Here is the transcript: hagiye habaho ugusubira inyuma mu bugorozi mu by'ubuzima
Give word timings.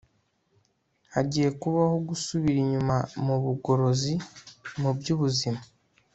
hagiye 1.13 1.47
habaho 1.61 1.95
ugusubira 2.01 2.57
inyuma 2.65 2.95
mu 3.25 3.35
bugorozi 3.43 4.13
mu 4.81 4.89
by'ubuzima 4.97 5.61